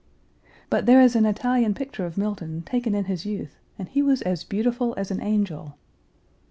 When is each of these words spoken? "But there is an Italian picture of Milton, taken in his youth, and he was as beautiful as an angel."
"But 0.71 0.87
there 0.87 0.99
is 0.99 1.15
an 1.15 1.27
Italian 1.27 1.75
picture 1.75 2.07
of 2.07 2.17
Milton, 2.17 2.63
taken 2.63 2.95
in 2.95 3.05
his 3.05 3.23
youth, 3.23 3.59
and 3.77 3.87
he 3.87 4.01
was 4.01 4.23
as 4.23 4.43
beautiful 4.43 4.95
as 4.97 5.11
an 5.11 5.21
angel." 5.21 5.77